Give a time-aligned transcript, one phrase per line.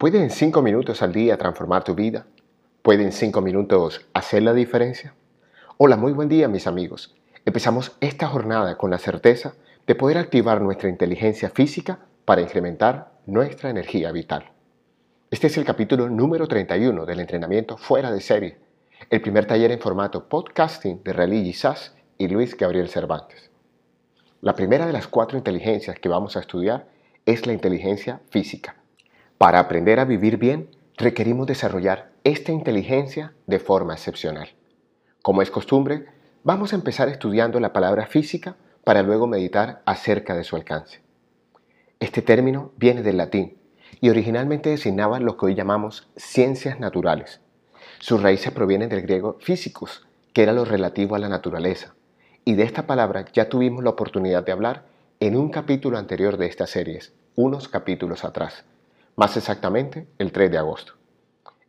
[0.00, 2.24] ¿Puede en cinco minutos al día transformar tu vida?
[2.80, 5.12] ¿Puede en cinco minutos hacer la diferencia?
[5.76, 7.14] Hola, muy buen día mis amigos.
[7.44, 9.52] Empezamos esta jornada con la certeza
[9.86, 14.50] de poder activar nuestra inteligencia física para incrementar nuestra energía vital.
[15.30, 18.56] Este es el capítulo número 31 del entrenamiento fuera de serie,
[19.10, 23.50] el primer taller en formato podcasting de Religi Sass y Luis Gabriel Cervantes.
[24.40, 26.88] La primera de las cuatro inteligencias que vamos a estudiar
[27.26, 28.79] es la inteligencia física.
[29.40, 30.68] Para aprender a vivir bien,
[30.98, 34.50] requerimos desarrollar esta inteligencia de forma excepcional.
[35.22, 36.04] Como es costumbre,
[36.44, 41.00] vamos a empezar estudiando la palabra física para luego meditar acerca de su alcance.
[42.00, 43.56] Este término viene del latín
[44.02, 47.40] y originalmente designaba lo que hoy llamamos ciencias naturales.
[47.98, 51.94] Sus raíces provienen del griego physicus, que era lo relativo a la naturaleza,
[52.44, 54.84] y de esta palabra ya tuvimos la oportunidad de hablar
[55.18, 58.66] en un capítulo anterior de estas series, unos capítulos atrás
[59.16, 60.94] más exactamente el 3 de agosto.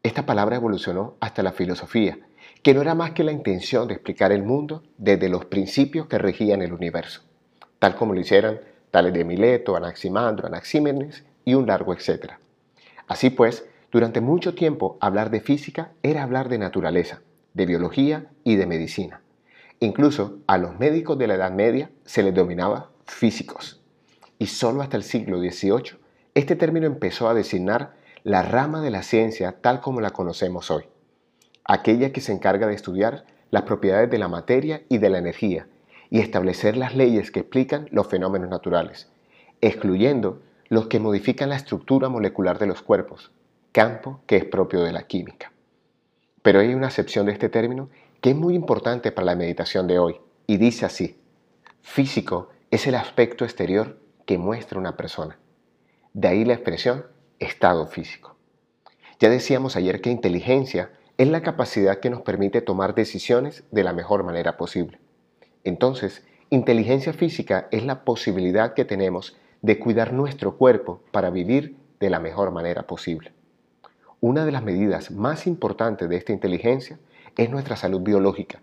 [0.04, 2.18] Esta palabra evolucionó hasta la filosofía,
[2.64, 6.18] que no era más que la intención de explicar el mundo desde los principios que
[6.18, 7.22] regían el universo,
[7.80, 8.60] tal como lo hicieran
[8.92, 12.40] tales de Mileto, Anaximandro, Anaxímenes y un largo etcétera.
[13.08, 17.22] Así pues, durante mucho tiempo hablar de física era hablar de naturaleza,
[17.54, 19.22] de biología y de medicina.
[19.80, 23.82] Incluso a los médicos de la Edad Media se les dominaba físicos.
[24.38, 26.01] Y solo hasta el siglo XVIII
[26.34, 27.94] este término empezó a designar
[28.24, 30.86] la rama de la ciencia tal como la conocemos hoy,
[31.66, 35.68] aquella que se encarga de estudiar las propiedades de la materia y de la energía
[36.10, 39.10] y establecer las leyes que explican los fenómenos naturales,
[39.60, 43.32] excluyendo los que modifican la estructura molecular de los cuerpos,
[43.74, 45.52] campo que es propio de la química.
[46.42, 47.90] Pero hay una excepción de este término
[48.22, 50.16] que es muy importante para la meditación de hoy
[50.48, 51.20] y dice así,
[51.82, 55.41] físico es el aspecto exterior que muestra una persona.
[56.14, 57.06] De ahí la expresión
[57.40, 58.36] estado físico.
[59.22, 63.94] Ya decíamos ayer que inteligencia es la capacidad que nos permite tomar decisiones de la
[63.94, 65.00] mejor manera posible.
[65.64, 72.10] Entonces, inteligencia física es la posibilidad que tenemos de cuidar nuestro cuerpo para vivir de
[72.10, 73.32] la mejor manera posible.
[74.20, 77.00] Una de las medidas más importantes de esta inteligencia
[77.38, 78.62] es nuestra salud biológica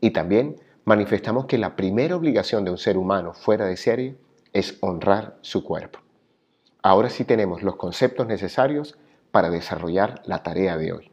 [0.00, 4.16] y también manifestamos que la primera obligación de un ser humano fuera de serie
[4.52, 6.03] es honrar su cuerpo.
[6.86, 8.98] Ahora sí tenemos los conceptos necesarios
[9.30, 11.10] para desarrollar la tarea de hoy.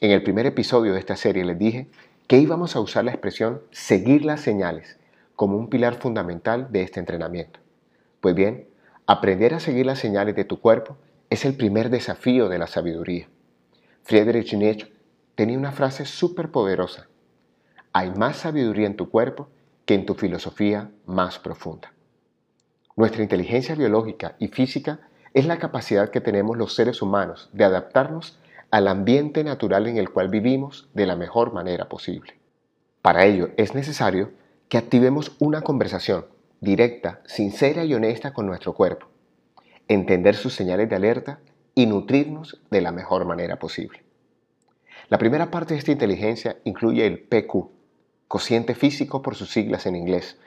[0.00, 1.90] En el primer episodio de esta serie les dije
[2.26, 4.98] que íbamos a usar la expresión seguir las señales
[5.36, 7.60] como un pilar fundamental de este entrenamiento.
[8.22, 8.68] Pues bien,
[9.06, 10.96] aprender a seguir las señales de tu cuerpo
[11.28, 13.28] es el primer desafío de la sabiduría.
[14.02, 14.90] Friedrich Nietzsche
[15.34, 17.06] tenía una frase súper poderosa.
[17.92, 19.50] Hay más sabiduría en tu cuerpo
[19.84, 21.92] que en tu filosofía más profunda.
[22.96, 25.00] Nuestra inteligencia biológica y física
[25.32, 28.38] es la capacidad que tenemos los seres humanos de adaptarnos
[28.70, 32.34] al ambiente natural en el cual vivimos de la mejor manera posible.
[33.02, 34.30] Para ello es necesario
[34.68, 36.26] que activemos una conversación
[36.60, 39.06] directa, sincera y honesta con nuestro cuerpo,
[39.88, 41.40] entender sus señales de alerta
[41.74, 44.02] y nutrirnos de la mejor manera posible.
[45.08, 47.70] La primera parte de esta inteligencia incluye el PQ,
[48.28, 50.38] cociente físico por sus siglas en inglés,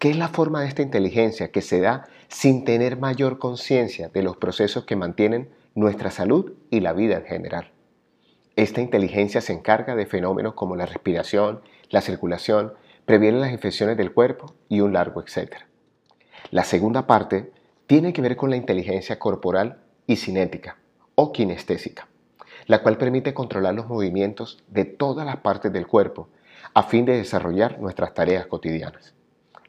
[0.00, 4.22] ¿Qué es la forma de esta inteligencia que se da sin tener mayor conciencia de
[4.22, 7.70] los procesos que mantienen nuestra salud y la vida en general.
[8.56, 12.72] Esta inteligencia se encarga de fenómenos como la respiración, la circulación,
[13.04, 15.66] previene las infecciones del cuerpo y un largo etcétera.
[16.50, 17.52] La segunda parte
[17.86, 20.78] tiene que ver con la inteligencia corporal y cinética
[21.14, 22.08] o kinestésica,
[22.64, 26.30] la cual permite controlar los movimientos de todas las partes del cuerpo
[26.72, 29.12] a fin de desarrollar nuestras tareas cotidianas.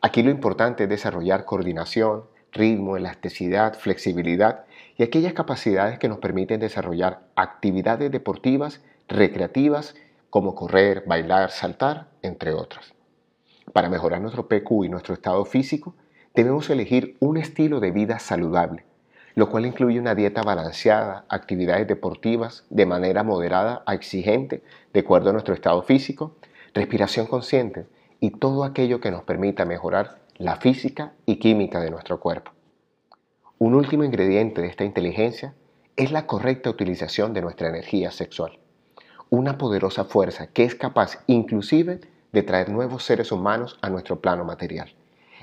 [0.04, 4.66] Aquí lo importante es desarrollar coordinación, ritmo, elasticidad, flexibilidad
[4.98, 9.94] y aquellas capacidades que nos permiten desarrollar actividades deportivas, recreativas,
[10.32, 12.96] como correr, bailar, saltar, entre otras.
[13.74, 15.94] Para mejorar nuestro PQ y nuestro estado físico,
[16.34, 18.86] debemos elegir un estilo de vida saludable,
[19.36, 25.30] lo cual incluye una dieta balanceada, actividades deportivas de manera moderada a exigente, de acuerdo
[25.30, 26.38] a nuestro estado físico,
[26.74, 27.86] respiración consciente
[28.22, 32.52] y todo aquello que nos permita mejorar la física y química de nuestro cuerpo.
[33.58, 35.56] Un último ingrediente de esta inteligencia
[35.98, 38.60] es la correcta utilización de nuestra energía sexual,
[39.30, 42.00] una poderosa fuerza que es capaz inclusive
[42.32, 44.94] de traer nuevos seres humanos a nuestro plano material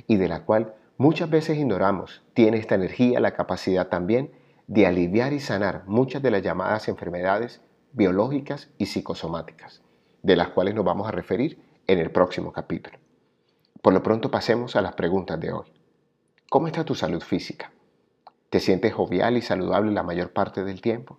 [0.07, 4.31] y de la cual muchas veces ignoramos tiene esta energía la capacidad también
[4.69, 7.61] de aliviar y sanar muchas de las llamadas enfermedades
[7.93, 9.83] biológicas y psicosomáticas,
[10.23, 12.99] de las cuales nos vamos a referir en el próximo capítulo.
[13.81, 15.73] Por lo pronto pasemos a las preguntas de hoy.
[16.50, 17.73] ¿Cómo está tu salud física?
[18.50, 21.19] ¿Te sientes jovial y saludable la mayor parte del tiempo?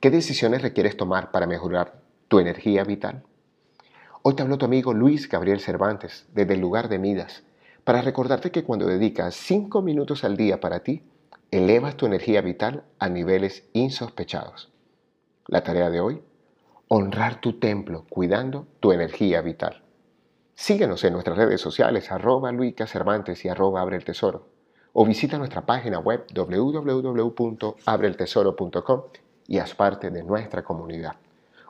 [0.00, 3.22] ¿Qué decisiones requieres tomar para mejorar tu energía vital?
[4.22, 7.42] Hoy te habló tu amigo Luis Gabriel Cervantes desde el lugar de Midas
[7.84, 11.02] para recordarte que cuando dedicas 5 minutos al día para ti,
[11.50, 14.72] elevas tu energía vital a niveles insospechados.
[15.48, 16.22] La tarea de hoy,
[16.94, 19.82] honrar tu templo cuidando tu energía vital.
[20.54, 24.50] Síguenos en nuestras redes sociales arroba Luica Cervantes y arroba Abre el Tesoro
[24.92, 29.02] o visita nuestra página web www.abreltesoro.com
[29.48, 31.16] y haz parte de nuestra comunidad.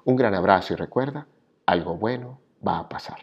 [0.06, 1.28] Un gran abrazo y recuerda,
[1.66, 3.18] algo bueno va a pasar.